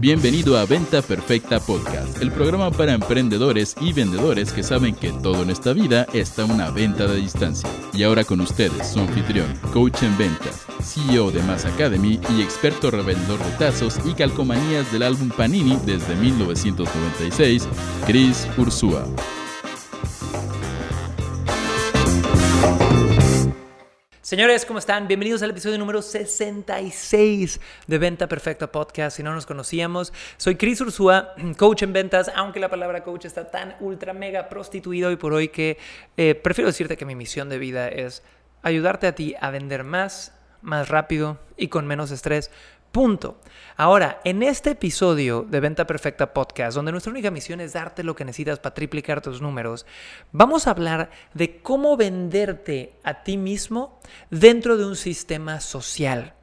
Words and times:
Bienvenido 0.00 0.56
a 0.56 0.64
Venta 0.64 1.02
Perfecta 1.02 1.58
Podcast, 1.58 2.22
el 2.22 2.30
programa 2.30 2.70
para 2.70 2.92
emprendedores 2.92 3.74
y 3.80 3.92
vendedores 3.92 4.52
que 4.52 4.62
saben 4.62 4.94
que 4.94 5.10
todo 5.10 5.42
en 5.42 5.50
esta 5.50 5.72
vida 5.72 6.06
está 6.12 6.44
una 6.44 6.70
venta 6.70 7.08
de 7.08 7.16
distancia. 7.16 7.68
Y 7.92 8.04
ahora 8.04 8.22
con 8.22 8.40
ustedes, 8.40 8.92
su 8.92 9.00
anfitrión, 9.00 9.52
coach 9.72 10.04
en 10.04 10.16
ventas, 10.16 10.66
CEO 10.80 11.32
de 11.32 11.42
Mass 11.42 11.64
Academy 11.64 12.20
y 12.36 12.42
experto 12.42 12.92
revendedor 12.92 13.42
de 13.44 13.50
tazos 13.58 13.98
y 14.04 14.14
calcomanías 14.14 14.92
del 14.92 15.02
álbum 15.02 15.30
Panini 15.30 15.76
desde 15.84 16.14
1996, 16.14 17.66
Chris 18.06 18.46
Ursúa. 18.56 19.04
Señores, 24.28 24.66
¿cómo 24.66 24.78
están? 24.78 25.08
Bienvenidos 25.08 25.42
al 25.42 25.48
episodio 25.48 25.78
número 25.78 26.02
66 26.02 27.60
de 27.86 27.96
Venta 27.98 28.28
Perfecta 28.28 28.70
Podcast. 28.70 29.16
Si 29.16 29.22
no 29.22 29.32
nos 29.32 29.46
conocíamos, 29.46 30.12
soy 30.36 30.56
Chris 30.56 30.82
Ursúa, 30.82 31.34
coach 31.56 31.84
en 31.84 31.94
ventas, 31.94 32.30
aunque 32.34 32.60
la 32.60 32.68
palabra 32.68 33.02
coach 33.02 33.24
está 33.24 33.50
tan 33.50 33.74
ultra 33.80 34.12
mega 34.12 34.50
prostituida 34.50 35.08
hoy 35.08 35.16
por 35.16 35.32
hoy 35.32 35.48
que 35.48 35.78
eh, 36.18 36.34
prefiero 36.34 36.68
decirte 36.68 36.98
que 36.98 37.06
mi 37.06 37.14
misión 37.14 37.48
de 37.48 37.56
vida 37.56 37.88
es 37.88 38.22
ayudarte 38.60 39.06
a 39.06 39.14
ti 39.14 39.34
a 39.40 39.50
vender 39.50 39.82
más, 39.82 40.34
más 40.60 40.90
rápido 40.90 41.38
y 41.56 41.68
con 41.68 41.86
menos 41.86 42.10
estrés 42.10 42.50
Punto. 42.92 43.38
Ahora, 43.76 44.20
en 44.24 44.42
este 44.42 44.70
episodio 44.70 45.46
de 45.48 45.60
Venta 45.60 45.86
Perfecta 45.86 46.32
Podcast, 46.32 46.74
donde 46.74 46.90
nuestra 46.90 47.12
única 47.12 47.30
misión 47.30 47.60
es 47.60 47.74
darte 47.74 48.02
lo 48.02 48.16
que 48.16 48.24
necesitas 48.24 48.58
para 48.58 48.74
triplicar 48.74 49.20
tus 49.20 49.42
números, 49.42 49.84
vamos 50.32 50.66
a 50.66 50.70
hablar 50.70 51.10
de 51.34 51.60
cómo 51.60 51.96
venderte 51.96 52.94
a 53.04 53.22
ti 53.22 53.36
mismo 53.36 54.00
dentro 54.30 54.78
de 54.78 54.86
un 54.86 54.96
sistema 54.96 55.60
social. 55.60 56.34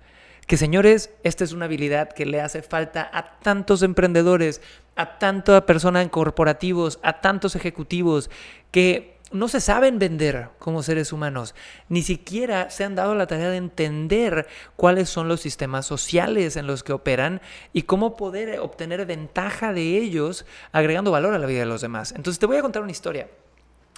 Que 0.45 0.57
señores, 0.57 1.09
esta 1.23 1.43
es 1.43 1.51
una 1.51 1.65
habilidad 1.65 2.11
que 2.11 2.27
le 2.27 2.39
hace 2.39 2.61
falta 2.61 3.09
a 3.11 3.39
tantos 3.39 3.81
emprendedores, 3.81 4.61
a 4.95 5.17
tanta 5.17 5.65
persona 5.65 6.03
en 6.03 6.09
corporativos, 6.09 6.99
a 7.01 7.21
tantos 7.21 7.55
ejecutivos 7.55 8.29
que 8.69 9.14
no 9.31 9.47
se 9.47 9.59
saben 9.59 9.99
vender 9.99 10.49
como 10.59 10.83
seres 10.83 11.11
humanos, 11.11 11.55
ni 11.89 12.03
siquiera 12.03 12.69
se 12.69 12.83
han 12.83 12.95
dado 12.95 13.15
la 13.15 13.27
tarea 13.27 13.49
de 13.49 13.57
entender 13.57 14.47
cuáles 14.75 15.09
son 15.09 15.27
los 15.27 15.41
sistemas 15.41 15.85
sociales 15.85 16.55
en 16.55 16.67
los 16.67 16.83
que 16.83 16.93
operan 16.93 17.41
y 17.73 17.83
cómo 17.83 18.15
poder 18.15 18.59
obtener 18.59 19.05
ventaja 19.05 19.73
de 19.73 19.97
ellos 19.97 20.45
agregando 20.71 21.11
valor 21.11 21.33
a 21.33 21.39
la 21.39 21.47
vida 21.47 21.59
de 21.59 21.65
los 21.65 21.81
demás. 21.81 22.13
Entonces 22.15 22.39
te 22.39 22.45
voy 22.45 22.57
a 22.57 22.61
contar 22.61 22.83
una 22.83 22.91
historia. 22.91 23.27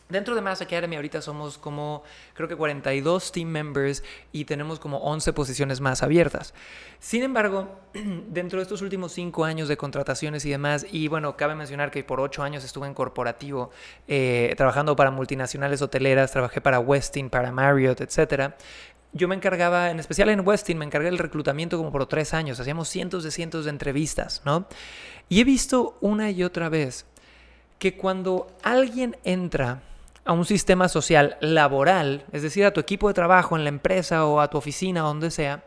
Dentro 0.09 0.35
de 0.35 0.41
Mass 0.41 0.61
Academy 0.61 0.95
ahorita 0.95 1.21
somos 1.21 1.57
como, 1.57 2.01
creo 2.33 2.47
que 2.47 2.55
42 2.55 3.33
team 3.33 3.49
members 3.49 4.03
y 4.31 4.45
tenemos 4.45 4.79
como 4.79 4.99
11 4.99 5.33
posiciones 5.33 5.81
más 5.81 6.01
abiertas. 6.01 6.53
Sin 6.99 7.23
embargo, 7.23 7.81
dentro 7.93 8.59
de 8.59 8.63
estos 8.63 8.81
últimos 8.81 9.11
5 9.11 9.43
años 9.43 9.67
de 9.67 9.75
contrataciones 9.75 10.45
y 10.45 10.49
demás, 10.49 10.85
y 10.89 11.09
bueno, 11.09 11.35
cabe 11.35 11.55
mencionar 11.55 11.91
que 11.91 12.05
por 12.05 12.21
8 12.21 12.41
años 12.41 12.63
estuve 12.63 12.87
en 12.87 12.93
corporativo, 12.93 13.69
eh, 14.07 14.53
trabajando 14.55 14.95
para 14.95 15.11
multinacionales 15.11 15.81
hoteleras, 15.81 16.31
trabajé 16.31 16.61
para 16.61 16.79
Westin, 16.79 17.29
para 17.29 17.51
Marriott, 17.51 17.99
etc. 17.99 18.53
Yo 19.11 19.27
me 19.27 19.35
encargaba, 19.35 19.91
en 19.91 19.99
especial 19.99 20.29
en 20.29 20.47
Westin, 20.47 20.77
me 20.77 20.85
encargué 20.85 21.09
del 21.09 21.17
reclutamiento 21.17 21.77
como 21.77 21.91
por 21.91 22.05
3 22.05 22.33
años, 22.33 22.61
hacíamos 22.61 22.87
cientos 22.87 23.25
de 23.25 23.31
cientos 23.31 23.65
de 23.65 23.71
entrevistas, 23.71 24.41
¿no? 24.45 24.69
Y 25.27 25.41
he 25.41 25.43
visto 25.43 25.97
una 25.99 26.31
y 26.31 26.45
otra 26.45 26.69
vez 26.69 27.05
que 27.77 27.97
cuando 27.97 28.47
alguien 28.63 29.17
entra 29.25 29.81
a 30.27 30.33
un 30.33 30.45
sistema 30.45 30.89
social 30.89 31.37
laboral, 31.39 32.25
es 32.31 32.41
decir, 32.41 32.65
a 32.65 32.73
tu 32.73 32.79
equipo 32.79 33.07
de 33.07 33.13
trabajo 33.13 33.55
en 33.55 33.63
la 33.63 33.69
empresa 33.69 34.25
o 34.25 34.41
a 34.41 34.49
tu 34.49 34.57
oficina, 34.57 35.01
donde 35.01 35.31
sea, 35.31 35.63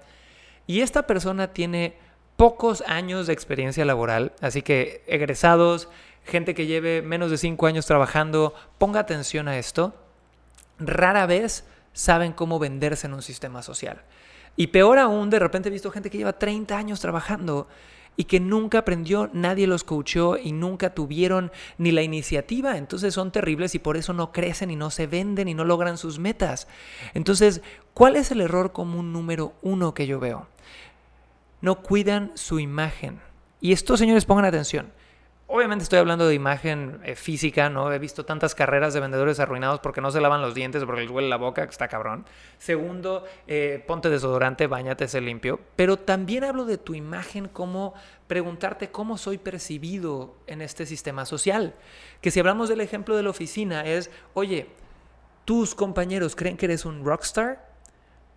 y 0.67 0.83
esta 0.83 1.07
persona 1.07 1.49
tiene 1.49 1.97
pocos 2.37 2.83
años 2.87 3.27
de 3.27 3.33
experiencia 3.33 3.85
laboral, 3.85 4.33
así 4.41 4.63
que 4.63 5.03
egresados, 5.07 5.89
gente 6.25 6.55
que 6.55 6.67
lleve 6.67 7.03
menos 7.03 7.31
de 7.31 7.39
cinco 7.39 7.67
años 7.67 7.87
trabajando, 7.87 8.55
ponga 8.79 9.01
atención 9.01 9.49
a 9.49 9.59
esto, 9.59 9.95
rara 10.79 11.27
vez 11.27 11.65
saben 11.93 12.33
cómo 12.33 12.59
venderse 12.59 13.07
en 13.07 13.15
un 13.15 13.23
sistema 13.23 13.63
social. 13.63 14.03
Y 14.57 14.69
peor 14.69 14.99
aún, 14.99 15.31
de 15.31 15.39
repente 15.39 15.69
he 15.69 15.73
visto 15.73 15.91
gente 15.91 16.11
que 16.11 16.19
lleva 16.19 16.39
30 16.39 16.77
años 16.77 17.01
trabajando 17.01 17.67
y 18.21 18.25
que 18.25 18.39
nunca 18.39 18.81
aprendió, 18.81 19.31
nadie 19.33 19.67
los 19.67 19.83
coachó 19.83 20.37
y 20.37 20.53
nunca 20.53 20.93
tuvieron 20.93 21.51
ni 21.79 21.91
la 21.91 22.03
iniciativa. 22.03 22.77
Entonces 22.77 23.15
son 23.15 23.33
terribles 23.33 23.75
y 23.75 23.79
por 23.79 23.97
eso 23.97 24.13
no 24.13 24.31
crecen 24.31 24.71
y 24.71 24.77
no 24.77 24.91
se 24.91 25.07
venden 25.07 25.49
y 25.49 25.55
no 25.55 25.65
logran 25.65 25.97
sus 25.97 26.19
metas. 26.19 26.69
Entonces, 27.15 27.63
¿cuál 27.95 28.17
es 28.17 28.31
el 28.31 28.43
error 28.43 28.73
común 28.73 29.15
número 29.15 29.55
uno 29.63 29.95
que 29.95 30.07
yo 30.07 30.21
veo? 30.21 30.49
No 31.63 31.81
cuidan 31.81 32.33
su 32.35 32.61
imagen. 32.61 33.21
Y 33.59 33.73
estos 33.73 33.99
señores 33.99 34.27
pongan 34.27 34.45
atención. 34.45 34.93
Obviamente 35.53 35.83
estoy 35.83 35.99
hablando 35.99 36.29
de 36.29 36.35
imagen 36.37 37.01
eh, 37.03 37.17
física, 37.17 37.69
¿no? 37.71 37.93
He 37.93 37.99
visto 37.99 38.25
tantas 38.25 38.55
carreras 38.55 38.95
de 38.95 39.01
vendedores 39.01 39.41
arruinados 39.41 39.81
porque 39.81 40.01
no 40.01 40.13
se 40.13 40.21
lavan 40.21 40.43
los 40.43 40.55
dientes, 40.55 40.85
porque 40.85 41.01
les 41.01 41.11
huele 41.11 41.29
la 41.29 41.39
boca, 41.39 41.65
que 41.65 41.73
está 41.73 41.89
cabrón. 41.89 42.25
Segundo, 42.59 43.25
eh, 43.49 43.83
ponte 43.85 44.11
desodorante, 44.11 44.69
bañate, 44.69 45.09
sé 45.09 45.21
limpio. 45.21 45.59
Pero 45.75 45.97
también 45.97 46.45
hablo 46.45 46.67
de 46.67 46.79
tu 46.79 46.95
imagen 46.95 47.49
como 47.49 47.95
preguntarte 48.29 48.93
cómo 48.93 49.19
soy 49.19 49.39
percibido 49.39 50.37
en 50.47 50.63
este 50.63 50.87
sistema 50.87 51.27
social. 51.27 51.75
Que 52.21 52.31
si 52.31 52.39
hablamos 52.39 52.69
del 52.69 52.81
ejemplo 52.81 53.17
de 53.17 53.25
la 53.25 53.31
oficina 53.31 53.85
es, 53.85 54.13
oye, 54.35 54.69
tus 55.47 55.75
compañeros 55.75 56.37
creen 56.37 56.57
que 56.57 56.67
eres 56.67 56.85
un 56.85 57.05
rockstar 57.05 57.69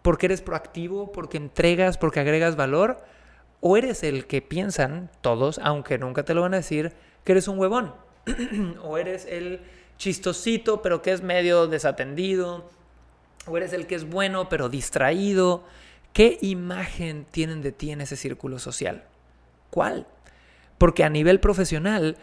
porque 0.01 0.25
eres 0.25 0.41
proactivo, 0.41 1.11
porque 1.11 1.37
entregas, 1.37 1.99
porque 1.99 2.21
agregas 2.21 2.55
valor 2.55 3.05
o 3.65 3.77
eres 3.77 4.03
el 4.03 4.27
que 4.27 4.41
piensan 4.41 5.09
todos, 5.21 5.57
aunque 5.63 5.97
nunca 5.97 6.23
te 6.23 6.33
lo 6.33 6.41
van 6.41 6.53
a 6.53 6.57
decir, 6.57 6.91
que 7.23 7.31
eres 7.31 7.47
un 7.47 7.57
huevón. 7.57 7.93
o 8.83 8.97
eres 8.97 9.25
el 9.25 9.61
chistosito, 9.97 10.81
pero 10.81 11.01
que 11.01 11.13
es 11.13 11.21
medio 11.21 11.67
desatendido. 11.67 12.69
O 13.47 13.55
eres 13.55 13.71
el 13.71 13.87
que 13.87 13.95
es 13.95 14.03
bueno, 14.03 14.49
pero 14.49 14.67
distraído. 14.67 15.63
¿Qué 16.11 16.39
imagen 16.41 17.25
tienen 17.31 17.61
de 17.61 17.71
ti 17.71 17.91
en 17.91 18.01
ese 18.01 18.17
círculo 18.17 18.59
social? 18.59 19.05
¿Cuál? 19.69 20.07
Porque 20.77 21.05
a 21.05 21.09
nivel 21.09 21.39
profesional, 21.39 22.17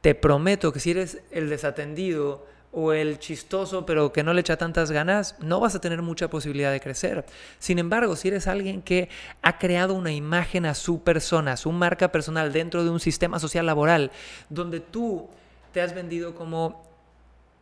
te 0.00 0.14
prometo 0.14 0.72
que 0.72 0.80
si 0.80 0.92
eres 0.92 1.20
el 1.30 1.50
desatendido, 1.50 2.46
o 2.72 2.92
el 2.92 3.18
chistoso 3.18 3.86
pero 3.86 4.12
que 4.12 4.22
no 4.22 4.34
le 4.34 4.40
echa 4.40 4.56
tantas 4.56 4.90
ganas, 4.90 5.36
no 5.40 5.60
vas 5.60 5.74
a 5.74 5.80
tener 5.80 6.02
mucha 6.02 6.28
posibilidad 6.28 6.70
de 6.70 6.80
crecer. 6.80 7.24
Sin 7.58 7.78
embargo, 7.78 8.16
si 8.16 8.28
eres 8.28 8.46
alguien 8.46 8.82
que 8.82 9.08
ha 9.42 9.58
creado 9.58 9.94
una 9.94 10.12
imagen 10.12 10.66
a 10.66 10.74
su 10.74 11.02
persona, 11.02 11.56
su 11.56 11.72
marca 11.72 12.12
personal 12.12 12.52
dentro 12.52 12.84
de 12.84 12.90
un 12.90 13.00
sistema 13.00 13.38
social 13.38 13.66
laboral, 13.66 14.10
donde 14.48 14.80
tú 14.80 15.28
te 15.72 15.80
has 15.80 15.94
vendido 15.94 16.34
como 16.34 16.84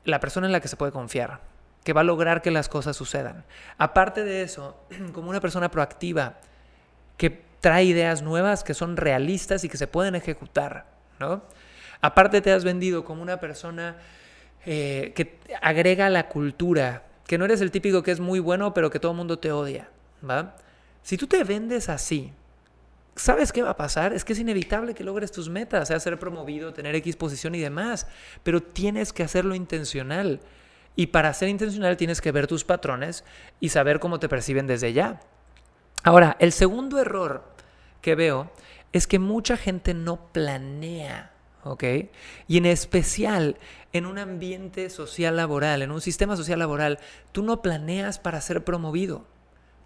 la 0.05 0.21
persona 0.21 0.47
en 0.47 0.53
la 0.53 0.61
que 0.61 0.69
se 0.69 0.77
puede 0.77 0.93
confiar, 0.93 1.41
que 1.85 1.93
va 1.93 2.01
a 2.01 2.05
lograr 2.05 2.43
que 2.43 2.51
las 2.51 2.69
cosas 2.69 2.97
sucedan. 2.97 3.45
Aparte 3.79 4.25
de 4.25 4.43
eso, 4.43 4.77
como 5.13 5.31
una 5.31 5.41
persona 5.41 5.71
proactiva, 5.71 6.35
que 7.17 7.45
trae 7.61 7.85
ideas 7.85 8.23
nuevas 8.23 8.63
que 8.63 8.75
son 8.75 8.97
realistas 8.97 9.65
y 9.65 9.69
que 9.69 9.77
se 9.77 9.87
pueden 9.87 10.15
ejecutar, 10.15 10.87
¿no? 11.19 11.43
Aparte 12.01 12.41
te 12.41 12.53
has 12.53 12.63
vendido 12.63 13.05
como 13.05 13.23
una 13.23 13.41
persona 13.41 13.97
eh, 14.67 15.13
que 15.15 15.39
agrega 15.63 16.11
la 16.11 16.29
cultura, 16.29 17.07
que 17.27 17.39
no 17.39 17.45
eres 17.45 17.61
el 17.61 17.71
típico 17.71 18.03
que 18.03 18.11
es 18.11 18.19
muy 18.19 18.41
bueno 18.41 18.75
pero 18.75 18.91
que 18.91 18.99
todo 18.99 19.13
el 19.13 19.17
mundo 19.17 19.39
te 19.39 19.53
odia, 19.53 19.89
¿va? 20.29 20.57
Si 21.03 21.17
tú 21.17 21.29
te 21.29 21.45
vendes 21.45 21.89
así, 21.89 22.33
¿sabes 23.15 23.53
qué 23.53 23.63
va 23.63 23.71
a 23.71 23.77
pasar? 23.77 24.13
Es 24.13 24.25
que 24.25 24.33
es 24.33 24.41
inevitable 24.41 24.93
que 24.93 25.05
logres 25.05 25.31
tus 25.31 25.49
metas, 25.49 25.87
sea 25.87 26.01
ser 26.01 26.19
promovido, 26.19 26.73
tener 26.73 26.97
X 26.97 27.15
posición 27.15 27.55
y 27.55 27.61
demás, 27.61 28.09
pero 28.43 28.61
tienes 28.61 29.13
que 29.13 29.23
hacerlo 29.23 29.55
intencional. 29.55 30.41
Y 30.97 31.09
para 31.09 31.33
ser 31.33 31.49
intencional 31.49 31.97
tienes 31.97 32.21
que 32.21 32.33
ver 32.33 32.49
tus 32.49 32.65
patrones 32.65 33.23
y 33.61 33.69
saber 33.69 34.01
cómo 34.01 34.19
te 34.19 34.29
perciben 34.29 34.67
desde 34.67 34.93
ya. 34.93 35.21
Ahora, 36.03 36.37
el 36.41 36.51
segundo 36.51 36.99
error 36.99 37.45
que 38.01 38.17
veo 38.17 38.51
es 38.93 39.07
que 39.07 39.21
mucha 39.21 39.57
gente 39.57 39.95
no 39.95 40.33
planea 40.33 41.36
¿ok? 41.67 41.85
Y 42.49 42.59
en 42.59 42.67
especial 42.67 43.57
en 43.93 44.07
un 44.07 44.19
ambiente 44.19 44.91
social 44.91 45.37
laboral, 45.37 45.83
en 45.83 45.91
un 45.91 46.01
sistema 46.01 46.37
social 46.37 46.59
laboral, 46.59 46.99
tú 47.33 47.43
no 47.43 47.63
planeas 47.63 48.19
para 48.19 48.41
ser 48.41 48.65
promovido, 48.65 49.25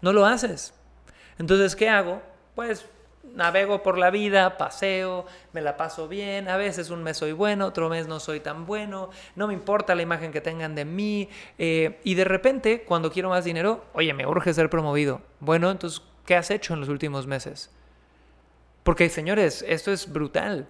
no 0.01 0.13
lo 0.13 0.25
haces. 0.25 0.73
Entonces, 1.37 1.75
¿qué 1.75 1.89
hago? 1.89 2.21
Pues 2.55 2.85
navego 3.35 3.83
por 3.83 3.97
la 3.97 4.09
vida, 4.09 4.57
paseo, 4.57 5.25
me 5.53 5.61
la 5.61 5.77
paso 5.77 6.07
bien, 6.07 6.49
a 6.49 6.57
veces 6.57 6.89
un 6.89 7.03
mes 7.03 7.17
soy 7.17 7.31
bueno, 7.31 7.67
otro 7.67 7.89
mes 7.89 8.07
no 8.07 8.19
soy 8.19 8.39
tan 8.39 8.65
bueno, 8.65 9.09
no 9.35 9.47
me 9.47 9.53
importa 9.53 9.95
la 9.95 10.01
imagen 10.01 10.31
que 10.31 10.41
tengan 10.41 10.75
de 10.75 10.85
mí, 10.85 11.29
eh, 11.57 11.99
y 12.03 12.15
de 12.15 12.23
repente, 12.23 12.83
cuando 12.83 13.11
quiero 13.11 13.29
más 13.29 13.45
dinero, 13.45 13.85
oye, 13.93 14.13
me 14.13 14.25
urge 14.25 14.53
ser 14.53 14.69
promovido. 14.69 15.21
Bueno, 15.39 15.69
entonces, 15.71 16.01
¿qué 16.25 16.35
has 16.35 16.51
hecho 16.51 16.73
en 16.73 16.79
los 16.79 16.89
últimos 16.89 17.27
meses? 17.27 17.69
Porque, 18.83 19.09
señores, 19.09 19.63
esto 19.67 19.91
es 19.91 20.11
brutal 20.11 20.67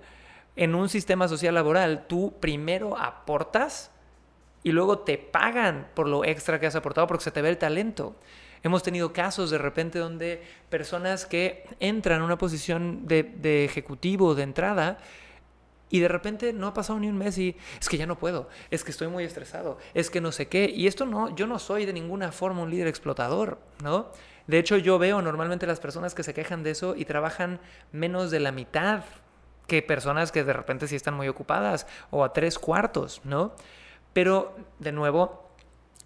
en 0.55 0.75
un 0.75 0.89
sistema 0.89 1.27
social 1.27 1.55
laboral, 1.55 2.05
tú 2.07 2.33
primero 2.39 2.97
aportas 2.97 3.91
y 4.63 4.71
luego 4.71 4.99
te 4.99 5.17
pagan 5.17 5.87
por 5.93 6.07
lo 6.07 6.23
extra 6.23 6.59
que 6.59 6.67
has 6.67 6.75
aportado 6.75 7.07
porque 7.07 7.23
se 7.23 7.31
te 7.31 7.41
ve 7.41 7.49
el 7.49 7.57
talento. 7.57 8.15
Hemos 8.63 8.83
tenido 8.83 9.11
casos 9.11 9.49
de 9.49 9.57
repente 9.57 9.97
donde 9.97 10.43
personas 10.69 11.25
que 11.25 11.65
entran 11.79 12.19
en 12.19 12.23
una 12.23 12.37
posición 12.37 13.07
de, 13.07 13.23
de 13.23 13.65
ejecutivo 13.65 14.35
de 14.35 14.43
entrada 14.43 14.99
y 15.89 15.99
de 15.99 16.07
repente 16.07 16.53
no 16.53 16.67
ha 16.67 16.73
pasado 16.73 16.99
ni 16.99 17.07
un 17.07 17.17
mes 17.17 17.37
y 17.37 17.55
es 17.79 17.89
que 17.89 17.97
ya 17.97 18.05
no 18.05 18.17
puedo, 18.17 18.49
es 18.69 18.83
que 18.83 18.91
estoy 18.91 19.07
muy 19.07 19.23
estresado, 19.23 19.77
es 19.93 20.09
que 20.09 20.21
no 20.21 20.31
sé 20.31 20.47
qué. 20.47 20.71
Y 20.73 20.87
esto 20.87 21.05
no, 21.05 21.35
yo 21.35 21.47
no 21.47 21.59
soy 21.59 21.85
de 21.85 21.93
ninguna 21.93 22.31
forma 22.31 22.61
un 22.61 22.69
líder 22.69 22.87
explotador, 22.87 23.59
¿no? 23.83 24.11
De 24.47 24.57
hecho, 24.57 24.77
yo 24.77 24.97
veo 24.97 25.21
normalmente 25.21 25.67
las 25.67 25.79
personas 25.79 26.15
que 26.15 26.23
se 26.23 26.33
quejan 26.33 26.63
de 26.63 26.71
eso 26.71 26.95
y 26.95 27.05
trabajan 27.05 27.59
menos 27.91 28.31
de 28.31 28.39
la 28.39 28.51
mitad 28.51 29.03
que 29.71 29.81
personas 29.81 30.33
que 30.33 30.43
de 30.43 30.51
repente 30.51 30.85
sí 30.85 30.97
están 30.97 31.13
muy 31.13 31.29
ocupadas 31.29 31.87
o 32.09 32.25
a 32.25 32.33
tres 32.33 32.59
cuartos, 32.59 33.21
¿no? 33.23 33.53
Pero, 34.11 34.53
de 34.79 34.91
nuevo, 34.91 35.49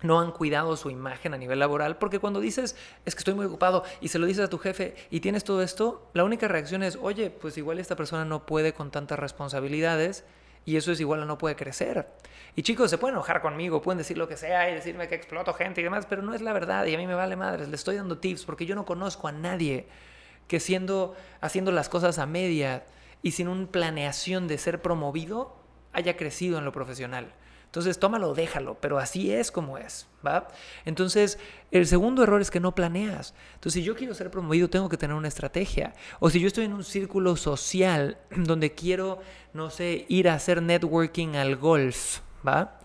no 0.03 0.19
han 0.19 0.31
cuidado 0.33 0.77
su 0.77 0.91
imagen 0.91 1.33
a 1.33 1.37
nivel 1.39 1.57
laboral, 1.57 1.97
porque 1.97 2.19
cuando 2.19 2.41
dices, 2.41 2.75
es 3.05 3.15
que 3.15 3.19
estoy 3.21 3.33
muy 3.33 3.47
ocupado 3.47 3.83
y 4.01 4.09
se 4.09 4.19
lo 4.19 4.27
dices 4.27 4.45
a 4.45 4.51
tu 4.51 4.59
jefe 4.59 4.93
y 5.09 5.19
tienes 5.19 5.43
todo 5.43 5.63
esto, 5.63 6.07
la 6.13 6.23
única 6.23 6.47
reacción 6.47 6.83
es, 6.83 6.95
oye, 7.01 7.31
pues 7.31 7.57
igual 7.57 7.79
esta 7.79 7.95
persona 7.95 8.23
no 8.23 8.45
puede 8.45 8.73
con 8.73 8.91
tantas 8.91 9.17
responsabilidades 9.17 10.25
y 10.63 10.77
eso 10.77 10.91
es 10.91 10.99
igual 10.99 11.23
a 11.23 11.25
no 11.25 11.39
puede 11.39 11.55
crecer. 11.55 12.07
Y 12.55 12.61
chicos, 12.61 12.91
se 12.91 12.99
pueden 12.99 13.15
enojar 13.15 13.41
conmigo, 13.41 13.81
pueden 13.81 13.97
decir 13.97 14.15
lo 14.15 14.27
que 14.27 14.37
sea 14.37 14.69
y 14.69 14.75
decirme 14.75 15.07
que 15.07 15.15
exploto 15.15 15.55
gente 15.55 15.81
y 15.81 15.85
demás, 15.85 16.05
pero 16.07 16.21
no 16.21 16.35
es 16.35 16.41
la 16.41 16.53
verdad 16.53 16.85
y 16.85 16.93
a 16.93 16.99
mí 16.99 17.07
me 17.07 17.15
vale 17.15 17.35
madres, 17.35 17.67
le 17.67 17.75
estoy 17.75 17.95
dando 17.95 18.19
tips 18.19 18.45
porque 18.45 18.67
yo 18.67 18.75
no 18.75 18.85
conozco 18.85 19.27
a 19.27 19.31
nadie 19.31 19.87
que 20.47 20.59
siendo, 20.59 21.15
haciendo 21.41 21.71
las 21.71 21.89
cosas 21.89 22.19
a 22.19 22.27
media 22.27 22.83
y 23.25 23.31
sin 23.31 23.47
una 23.47 23.65
planeación 23.65 24.47
de 24.47 24.59
ser 24.59 24.83
promovido, 24.83 25.55
haya 25.93 26.15
crecido 26.15 26.59
en 26.59 26.65
lo 26.65 26.71
profesional. 26.71 27.33
Entonces, 27.65 27.97
tómalo, 27.97 28.35
déjalo, 28.35 28.77
pero 28.79 28.99
así 28.99 29.33
es 29.33 29.51
como 29.51 29.79
es, 29.79 30.07
¿va? 30.23 30.47
Entonces, 30.85 31.39
el 31.71 31.87
segundo 31.87 32.21
error 32.21 32.39
es 32.39 32.51
que 32.51 32.59
no 32.59 32.75
planeas. 32.75 33.33
Entonces, 33.55 33.81
si 33.81 33.83
yo 33.83 33.95
quiero 33.95 34.13
ser 34.13 34.29
promovido, 34.29 34.69
tengo 34.69 34.89
que 34.89 34.97
tener 34.97 35.15
una 35.15 35.27
estrategia. 35.27 35.95
O 36.19 36.29
si 36.29 36.39
yo 36.39 36.45
estoy 36.45 36.65
en 36.65 36.73
un 36.73 36.83
círculo 36.83 37.35
social 37.35 38.19
donde 38.29 38.75
quiero, 38.75 39.17
no 39.53 39.71
sé, 39.71 40.05
ir 40.07 40.29
a 40.29 40.35
hacer 40.35 40.61
networking 40.61 41.35
al 41.35 41.55
golf, 41.55 42.19
¿va? 42.47 42.77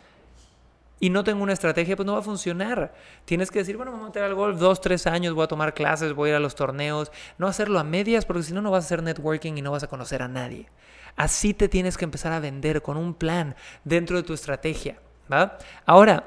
Y 1.00 1.10
no 1.10 1.24
tengo 1.24 1.42
una 1.42 1.54
estrategia, 1.54 1.96
pues 1.96 2.06
no 2.06 2.12
va 2.12 2.18
a 2.18 2.22
funcionar. 2.22 2.94
Tienes 3.24 3.50
que 3.50 3.60
decir, 3.60 3.76
bueno, 3.76 3.90
me 3.90 3.96
voy 3.96 4.04
a 4.04 4.08
meter 4.08 4.22
al 4.22 4.34
golf 4.34 4.58
dos, 4.60 4.82
tres 4.82 5.06
años, 5.06 5.34
voy 5.34 5.44
a 5.44 5.48
tomar 5.48 5.72
clases, 5.72 6.12
voy 6.12 6.28
a 6.28 6.32
ir 6.32 6.36
a 6.36 6.40
los 6.40 6.54
torneos. 6.54 7.10
No 7.38 7.48
hacerlo 7.48 7.78
a 7.78 7.84
medias, 7.84 8.26
porque 8.26 8.42
si 8.42 8.52
no, 8.52 8.60
no 8.60 8.70
vas 8.70 8.84
a 8.84 8.86
hacer 8.86 9.02
networking 9.02 9.54
y 9.56 9.62
no 9.62 9.72
vas 9.72 9.82
a 9.82 9.88
conocer 9.88 10.22
a 10.22 10.28
nadie. 10.28 10.68
Así 11.16 11.54
te 11.54 11.68
tienes 11.68 11.96
que 11.96 12.04
empezar 12.04 12.32
a 12.32 12.40
vender 12.40 12.82
con 12.82 12.96
un 12.96 13.14
plan 13.14 13.56
dentro 13.82 14.18
de 14.18 14.22
tu 14.22 14.34
estrategia. 14.34 14.98
¿va? 15.32 15.58
Ahora, 15.86 16.24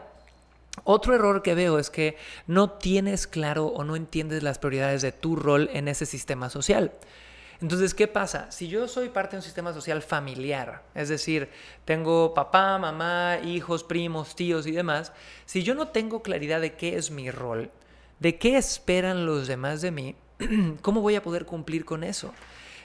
otro 0.84 1.14
error 1.14 1.44
que 1.44 1.54
veo 1.54 1.78
es 1.78 1.90
que 1.90 2.18
no 2.48 2.72
tienes 2.72 3.28
claro 3.28 3.68
o 3.68 3.84
no 3.84 3.96
entiendes 3.96 4.42
las 4.42 4.58
prioridades 4.58 5.02
de 5.02 5.12
tu 5.12 5.36
rol 5.36 5.70
en 5.74 5.88
ese 5.88 6.06
sistema 6.06 6.50
social. 6.50 6.92
Entonces, 7.62 7.94
¿qué 7.94 8.08
pasa? 8.08 8.52
Si 8.52 8.68
yo 8.68 8.88
soy 8.88 9.10
parte 9.10 9.32
de 9.32 9.38
un 9.38 9.44
sistema 9.44 9.74
social 9.74 10.02
familiar, 10.02 10.84
es 10.96 11.10
decir, 11.10 11.50
tengo 11.86 12.34
papá, 12.34 12.78
mamá, 12.78 13.40
hijos, 13.44 13.84
primos, 13.84 14.36
tíos 14.36 14.68
y 14.68 14.72
demás, 14.72 15.14
si 15.46 15.64
yo 15.64 15.76
no 15.76 15.88
tengo 15.88 16.22
claridad 16.22 16.62
de 16.62 16.74
qué 16.74 16.98
es 16.98 17.12
mi 17.12 17.32
rol, 17.32 17.72
de 18.20 18.38
qué 18.38 18.58
esperan 18.58 19.26
los 19.26 19.48
demás 19.48 19.82
de 19.82 19.92
mí, 19.92 20.16
¿cómo 20.82 21.02
voy 21.02 21.16
a 21.16 21.24
poder 21.24 21.46
cumplir 21.46 21.86
con 21.86 22.04
eso? 22.04 22.34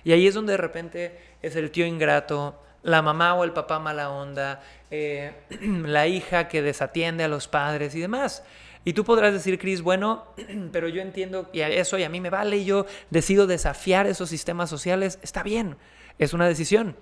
Y 0.05 0.13
ahí 0.13 0.27
es 0.27 0.35
donde 0.35 0.53
de 0.53 0.59
repente 0.59 1.19
es 1.43 1.57
el 1.57 1.71
tío 1.71 1.87
ingrato, 1.87 2.61
la 2.83 3.03
mamá 3.03 3.35
o 3.35 3.45
el 3.45 3.53
papá 3.53 3.79
mala 3.79 4.11
onda, 4.11 4.63
eh, 4.91 5.33
la 5.61 6.07
hija 6.07 6.49
que 6.49 6.63
desatiende 6.63 7.25
a 7.25 7.29
los 7.29 7.49
padres 7.49 7.95
y 7.95 8.01
demás. 8.01 8.45
Y 8.85 8.93
tú 8.93 9.05
podrás 9.05 9.33
decir, 9.33 9.59
Cris, 9.59 9.83
bueno, 9.83 10.25
pero 10.73 10.89
yo 10.89 11.03
entiendo 11.03 11.49
y 11.53 11.61
eso 11.61 11.99
y 11.99 12.05
a 12.05 12.09
mí 12.09 12.21
me 12.21 12.31
vale 12.31 12.59
y 12.59 12.65
yo 12.65 12.87
decido 13.11 13.47
desafiar 13.47 14.07
esos 14.07 14.29
sistemas 14.29 14.71
sociales. 14.71 15.19
Está 15.23 15.43
bien, 15.43 15.77
es 16.19 16.33
una 16.33 16.47
decisión, 16.47 16.97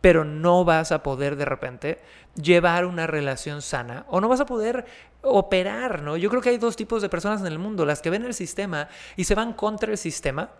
pero 0.00 0.24
no 0.24 0.64
vas 0.64 0.92
a 0.92 1.02
poder 1.02 1.36
de 1.36 1.44
repente 1.44 1.98
llevar 2.40 2.84
una 2.84 3.06
relación 3.06 3.62
sana 3.62 4.04
o 4.08 4.20
no 4.20 4.28
vas 4.28 4.40
a 4.40 4.46
poder 4.46 4.86
operar, 5.22 6.02
¿no? 6.02 6.16
Yo 6.16 6.30
creo 6.30 6.40
que 6.40 6.50
hay 6.50 6.58
dos 6.58 6.76
tipos 6.76 7.02
de 7.02 7.08
personas 7.08 7.40
en 7.40 7.48
el 7.48 7.58
mundo, 7.58 7.84
las 7.84 8.00
que 8.00 8.10
ven 8.10 8.24
el 8.24 8.34
sistema 8.34 8.88
y 9.16 9.24
se 9.24 9.34
van 9.34 9.52
contra 9.52 9.90
el 9.90 9.98
sistema 9.98 10.50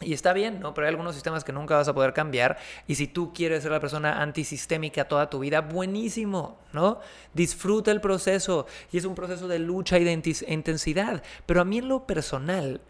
y 0.00 0.14
está 0.14 0.32
bien, 0.32 0.60
¿no? 0.60 0.72
Pero 0.72 0.86
hay 0.86 0.90
algunos 0.90 1.14
sistemas 1.14 1.44
que 1.44 1.52
nunca 1.52 1.76
vas 1.76 1.88
a 1.88 1.94
poder 1.94 2.12
cambiar. 2.12 2.58
Y 2.86 2.94
si 2.94 3.06
tú 3.06 3.32
quieres 3.32 3.62
ser 3.62 3.72
la 3.72 3.80
persona 3.80 4.20
antisistémica 4.22 5.06
toda 5.06 5.28
tu 5.28 5.40
vida, 5.40 5.60
buenísimo, 5.60 6.58
¿no? 6.72 7.00
Disfruta 7.34 7.90
el 7.90 8.00
proceso. 8.00 8.66
Y 8.92 8.98
es 8.98 9.04
un 9.04 9.14
proceso 9.14 9.46
de 9.46 9.58
lucha 9.58 9.98
y 9.98 10.04
de 10.04 10.12
intensidad. 10.48 11.22
Pero 11.44 11.60
a 11.60 11.64
mí 11.64 11.78
en 11.78 11.88
lo 11.88 12.06
personal, 12.06 12.80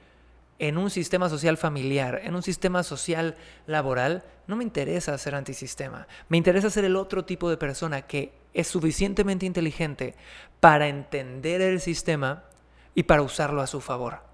en 0.58 0.78
un 0.78 0.90
sistema 0.90 1.28
social 1.28 1.56
familiar, 1.56 2.20
en 2.22 2.34
un 2.34 2.42
sistema 2.42 2.82
social 2.82 3.34
laboral, 3.66 4.22
no 4.46 4.56
me 4.56 4.64
interesa 4.64 5.16
ser 5.18 5.34
antisistema. 5.34 6.06
Me 6.28 6.36
interesa 6.36 6.70
ser 6.70 6.84
el 6.84 6.96
otro 6.96 7.24
tipo 7.24 7.50
de 7.50 7.56
persona 7.56 8.02
que 8.02 8.32
es 8.54 8.68
suficientemente 8.68 9.46
inteligente 9.46 10.14
para 10.60 10.88
entender 10.88 11.60
el 11.60 11.80
sistema 11.80 12.44
y 12.94 13.04
para 13.04 13.22
usarlo 13.22 13.62
a 13.62 13.66
su 13.66 13.80
favor. 13.80 14.29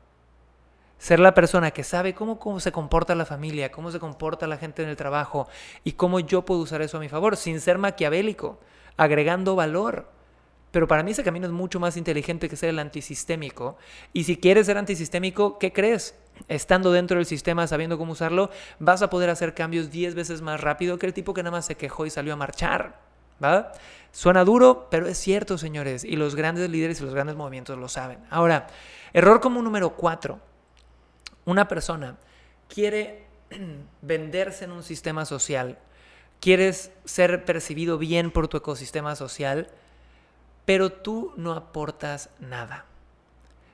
Ser 0.98 1.20
la 1.20 1.34
persona 1.34 1.72
que 1.72 1.84
sabe 1.84 2.14
cómo, 2.14 2.38
cómo 2.38 2.58
se 2.58 2.72
comporta 2.72 3.14
la 3.14 3.26
familia, 3.26 3.70
cómo 3.70 3.90
se 3.90 4.00
comporta 4.00 4.46
la 4.46 4.56
gente 4.56 4.82
en 4.82 4.88
el 4.88 4.96
trabajo 4.96 5.46
y 5.84 5.92
cómo 5.92 6.20
yo 6.20 6.44
puedo 6.44 6.60
usar 6.60 6.80
eso 6.80 6.96
a 6.96 7.00
mi 7.00 7.08
favor, 7.08 7.36
sin 7.36 7.60
ser 7.60 7.76
maquiavélico, 7.76 8.58
agregando 8.96 9.54
valor. 9.54 10.08
Pero 10.70 10.88
para 10.88 11.02
mí 11.02 11.12
ese 11.12 11.22
camino 11.22 11.46
es 11.46 11.52
mucho 11.52 11.80
más 11.80 11.96
inteligente 11.96 12.48
que 12.48 12.56
ser 12.56 12.70
el 12.70 12.78
antisistémico. 12.78 13.76
Y 14.12 14.24
si 14.24 14.36
quieres 14.36 14.66
ser 14.66 14.78
antisistémico, 14.78 15.58
¿qué 15.58 15.72
crees? 15.72 16.18
Estando 16.48 16.92
dentro 16.92 17.18
del 17.18 17.26
sistema, 17.26 17.66
sabiendo 17.66 17.98
cómo 17.98 18.12
usarlo, 18.12 18.50
vas 18.78 19.02
a 19.02 19.10
poder 19.10 19.30
hacer 19.30 19.54
cambios 19.54 19.90
10 19.90 20.14
veces 20.14 20.42
más 20.42 20.60
rápido 20.60 20.98
que 20.98 21.06
el 21.06 21.14
tipo 21.14 21.34
que 21.34 21.42
nada 21.42 21.56
más 21.56 21.66
se 21.66 21.76
quejó 21.76 22.06
y 22.06 22.10
salió 22.10 22.32
a 22.32 22.36
marchar. 22.36 23.00
¿Va? 23.42 23.72
Suena 24.12 24.44
duro, 24.44 24.88
pero 24.90 25.06
es 25.06 25.18
cierto, 25.18 25.58
señores. 25.58 26.04
Y 26.04 26.16
los 26.16 26.34
grandes 26.34 26.68
líderes 26.70 27.00
y 27.00 27.04
los 27.04 27.14
grandes 27.14 27.36
movimientos 27.36 27.78
lo 27.78 27.88
saben. 27.88 28.18
Ahora, 28.30 28.66
error 29.12 29.40
como 29.40 29.60
número 29.60 29.90
4 29.90 30.55
una 31.46 31.68
persona 31.68 32.18
quiere 32.68 33.24
venderse 34.02 34.64
en 34.66 34.72
un 34.72 34.82
sistema 34.82 35.24
social, 35.24 35.78
quieres 36.40 36.92
ser 37.06 37.46
percibido 37.46 37.96
bien 37.96 38.30
por 38.30 38.48
tu 38.48 38.58
ecosistema 38.58 39.16
social, 39.16 39.68
pero 40.66 40.90
tú 40.90 41.32
no 41.36 41.52
aportas 41.52 42.28
nada. 42.40 42.84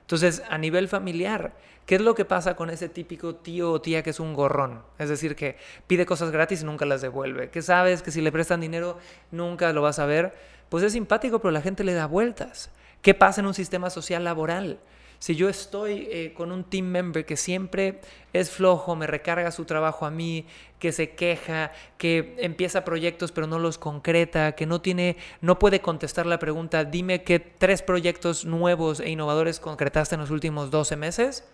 Entonces, 0.01 0.43
a 0.49 0.57
nivel 0.57 0.87
familiar, 0.87 1.53
¿qué 1.85 1.95
es 1.95 2.01
lo 2.01 2.13
que 2.13 2.25
pasa 2.25 2.55
con 2.55 2.69
ese 2.69 2.87
típico 2.87 3.35
tío 3.35 3.71
o 3.71 3.81
tía 3.81 4.03
que 4.03 4.11
es 4.11 4.19
un 4.19 4.33
gorrón? 4.33 4.83
Es 4.99 5.09
decir, 5.09 5.35
que 5.35 5.57
pide 5.87 6.05
cosas 6.05 6.29
gratis 6.29 6.61
y 6.61 6.65
nunca 6.65 6.85
las 6.85 7.01
devuelve. 7.01 7.49
Que 7.49 7.61
sabes 7.61 8.03
que 8.03 8.11
si 8.11 8.21
le 8.21 8.31
prestan 8.31 8.61
dinero 8.61 8.99
nunca 9.31 9.73
lo 9.73 9.81
vas 9.81 9.99
a 9.99 10.05
ver. 10.05 10.35
Pues 10.69 10.83
es 10.83 10.93
simpático, 10.93 11.39
pero 11.39 11.51
la 11.51 11.61
gente 11.61 11.83
le 11.83 11.93
da 11.93 12.05
vueltas. 12.05 12.69
¿Qué 13.01 13.13
pasa 13.13 13.41
en 13.41 13.47
un 13.47 13.53
sistema 13.53 13.89
social 13.89 14.23
laboral? 14.23 14.79
Si 15.23 15.37
yo 15.37 15.47
estoy 15.47 16.09
eh, 16.11 16.33
con 16.35 16.51
un 16.51 16.65
team 16.65 16.87
member 16.87 17.25
que 17.25 17.37
siempre 17.37 18.01
es 18.33 18.51
flojo, 18.51 18.97
me 18.97 19.07
recarga 19.07 19.51
su 19.51 19.63
trabajo 19.63 20.05
a 20.05 20.11
mí, 20.11 20.45
que 20.79 20.91
se 20.91 21.11
queja, 21.11 21.71
que 21.97 22.35
empieza 22.39 22.83
proyectos 22.83 23.31
pero 23.31 23.47
no 23.47 23.57
los 23.57 23.77
concreta, 23.77 24.51
que 24.51 24.65
no 24.65 24.81
tiene, 24.81 25.15
no 25.39 25.59
puede 25.59 25.79
contestar 25.79 26.25
la 26.25 26.39
pregunta, 26.39 26.83
dime 26.83 27.23
qué 27.23 27.39
tres 27.39 27.81
proyectos 27.81 28.43
nuevos 28.43 28.99
e 28.99 29.11
innovadores 29.11 29.61
concretaste 29.61 30.15
en 30.15 30.19
los 30.19 30.29
últimos 30.29 30.71
12 30.71 30.97
meses, 30.97 31.45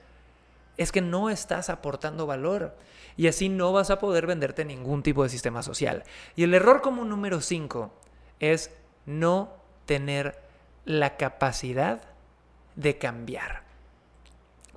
es 0.77 0.91
que 0.91 1.01
no 1.01 1.29
estás 1.29 1.69
aportando 1.69 2.25
valor 2.25 2.75
y 3.17 3.27
así 3.27 3.49
no 3.49 3.71
vas 3.71 3.91
a 3.91 3.99
poder 3.99 4.25
venderte 4.25 4.65
ningún 4.65 5.03
tipo 5.03 5.21
de 5.21 5.29
sistema 5.29 5.61
social. 5.61 6.05
Y 6.35 6.41
el 6.41 6.55
error 6.55 6.81
común 6.81 7.07
número 7.07 7.39
5 7.39 7.93
es 8.39 8.71
no 9.05 9.53
tener 9.85 10.39
la 10.85 11.17
capacidad 11.17 12.08
de 12.79 12.97
cambiar. 12.97 13.63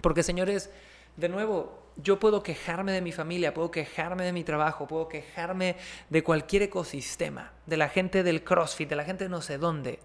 Porque 0.00 0.24
señores, 0.24 0.70
de 1.16 1.28
nuevo, 1.28 1.82
yo 1.96 2.18
puedo 2.18 2.42
quejarme 2.42 2.90
de 2.90 3.00
mi 3.00 3.12
familia, 3.12 3.54
puedo 3.54 3.70
quejarme 3.70 4.24
de 4.24 4.32
mi 4.32 4.42
trabajo, 4.42 4.88
puedo 4.88 5.08
quejarme 5.08 5.76
de 6.10 6.24
cualquier 6.24 6.62
ecosistema, 6.62 7.52
de 7.66 7.76
la 7.76 7.88
gente 7.88 8.24
del 8.24 8.42
CrossFit, 8.42 8.88
de 8.88 8.96
la 8.96 9.04
gente 9.04 9.28
no 9.28 9.40
sé 9.40 9.56
dónde. 9.56 10.00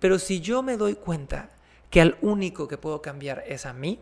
Pero 0.00 0.18
si 0.18 0.40
yo 0.40 0.62
me 0.62 0.76
doy 0.76 0.94
cuenta 0.94 1.50
que 1.88 2.00
al 2.00 2.18
único 2.20 2.66
que 2.66 2.78
puedo 2.78 3.00
cambiar 3.00 3.44
es 3.46 3.64
a 3.64 3.72
mí 3.72 4.00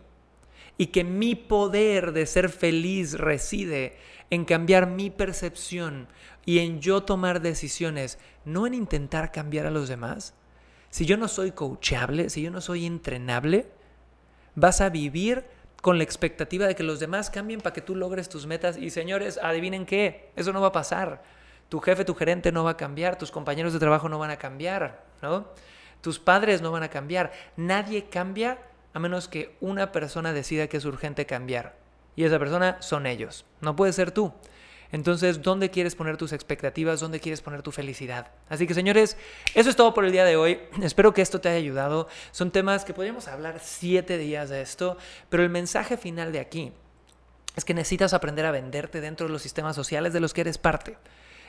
y 0.79 0.87
que 0.87 1.05
mi 1.05 1.35
poder 1.35 2.13
de 2.13 2.25
ser 2.25 2.49
feliz 2.49 3.19
reside 3.19 3.99
en 4.31 4.47
cambiar 4.47 4.87
mi 4.87 5.11
percepción 5.11 6.09
y 6.47 6.61
en 6.61 6.81
yo 6.81 7.03
tomar 7.03 7.43
decisiones, 7.43 8.19
no 8.47 8.67
en 8.67 8.73
intentar 8.73 9.33
cambiar 9.33 9.67
a 9.67 9.71
los 9.71 9.89
demás, 9.89 10.35
si 10.91 11.07
yo 11.07 11.17
no 11.17 11.29
soy 11.29 11.53
coachable, 11.53 12.31
si 12.31 12.43
yo 12.43 12.51
no 12.51 12.61
soy 12.61 12.87
entrenable, 12.87 13.67
vas 14.55 14.81
a 14.81 14.89
vivir 14.89 15.45
con 15.83 15.99
la 15.99 16.05
expectativa 16.05 16.67
de 16.67 16.75
que 16.75 16.83
los 16.83 17.01
demás 17.01 17.31
cambien 17.31 17.61
para 17.61 17.73
que 17.73 17.81
tú 17.81 17.95
logres 17.95 18.29
tus 18.29 18.47
metas. 18.47 18.77
Y 18.77 18.91
señores, 18.91 19.39
adivinen 19.43 19.87
qué, 19.87 20.31
eso 20.37 20.53
no 20.53 20.61
va 20.61 20.69
a 20.69 20.73
pasar. 20.73 21.23
Tu 21.69 21.81
jefe, 21.81 22.05
tu 22.05 22.15
gerente 22.15 22.51
no 22.51 22.65
va 22.65 22.71
a 22.71 22.77
cambiar, 22.77 23.17
tus 23.19 23.31
compañeros 23.31 23.73
de 23.73 23.79
trabajo 23.79 24.09
no 24.09 24.19
van 24.19 24.31
a 24.31 24.39
cambiar, 24.39 25.05
¿no? 25.23 25.49
Tus 26.01 26.19
padres 26.19 26.63
no 26.63 26.73
van 26.73 26.83
a 26.83 26.89
cambiar. 26.89 27.33
Nadie 27.57 28.07
cambia 28.09 28.59
a 28.95 28.99
menos 28.99 29.29
que 29.29 29.57
una 29.61 29.93
persona 29.93 30.33
decida 30.33 30.69
que 30.69 30.79
es 30.79 30.85
urgente 30.85 31.27
cambiar. 31.27 31.77
Y 32.17 32.25
esa 32.25 32.39
persona 32.39 32.81
son 32.81 33.07
ellos. 33.07 33.45
No 33.61 33.77
puede 33.77 33.93
ser 33.93 34.11
tú. 34.11 34.33
Entonces, 34.91 35.43
¿dónde 35.43 35.71
quieres 35.71 35.95
poner 35.95 36.17
tus 36.17 36.33
expectativas? 36.33 37.01
¿Dónde 37.01 37.21
quieres 37.21 37.43
poner 37.43 37.63
tu 37.63 37.73
felicidad? 37.73 38.29
Así 38.49 38.67
que, 38.67 38.73
señores, 38.73 39.17
eso 39.55 39.69
es 39.69 39.77
todo 39.77 39.93
por 39.93 40.05
el 40.05 40.13
día 40.13 40.25
de 40.25 40.37
hoy. 40.37 40.61
Espero 40.83 41.13
que 41.13 41.21
esto 41.21 41.41
te 41.41 41.49
haya 41.49 41.59
ayudado. 41.59 42.09
Son 42.31 42.51
temas 42.51 42.85
que 42.85 42.95
podríamos 42.95 43.29
hablar 43.29 43.61
siete 43.63 44.17
días 44.17 44.49
de 44.49 44.63
esto, 44.63 44.97
pero 45.29 45.43
el 45.43 45.51
mensaje 45.51 45.97
final 45.99 46.33
de 46.33 46.41
aquí 46.41 46.73
es 47.55 47.65
que 47.65 47.75
necesitas 47.75 48.15
aprender 48.15 48.47
a 48.47 48.51
venderte 48.51 49.01
dentro 49.01 49.27
de 49.27 49.33
los 49.33 49.43
sistemas 49.43 49.77
sociales 49.77 50.13
de 50.13 50.21
los 50.21 50.33
que 50.33 50.41
eres 50.41 50.59
parte. 50.59 50.97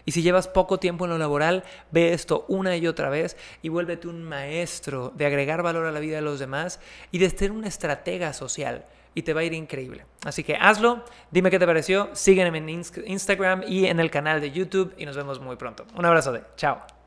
Y 0.05 0.11
si 0.11 0.21
llevas 0.21 0.47
poco 0.47 0.79
tiempo 0.79 1.05
en 1.05 1.11
lo 1.11 1.17
laboral, 1.17 1.63
ve 1.91 2.13
esto 2.13 2.45
una 2.47 2.75
y 2.75 2.87
otra 2.87 3.09
vez 3.09 3.37
y 3.61 3.69
vuélvete 3.69 4.07
un 4.07 4.23
maestro 4.23 5.13
de 5.15 5.25
agregar 5.25 5.61
valor 5.61 5.85
a 5.85 5.91
la 5.91 5.99
vida 5.99 6.15
de 6.15 6.21
los 6.21 6.39
demás 6.39 6.79
y 7.11 7.19
de 7.19 7.29
ser 7.29 7.51
una 7.51 7.67
estratega 7.67 8.33
social 8.33 8.85
y 9.13 9.23
te 9.23 9.33
va 9.33 9.41
a 9.41 9.43
ir 9.43 9.53
increíble. 9.53 10.05
Así 10.25 10.43
que 10.43 10.55
hazlo, 10.55 11.03
dime 11.31 11.49
qué 11.51 11.59
te 11.59 11.65
pareció, 11.65 12.09
sígueme 12.13 12.57
en 12.57 12.69
Instagram 12.69 13.63
y 13.67 13.85
en 13.85 13.99
el 13.99 14.11
canal 14.11 14.41
de 14.41 14.51
YouTube 14.51 14.93
y 14.97 15.05
nos 15.05 15.15
vemos 15.15 15.39
muy 15.39 15.55
pronto. 15.55 15.85
Un 15.95 16.05
abrazo 16.05 16.31
de, 16.31 16.43
chao. 16.55 16.98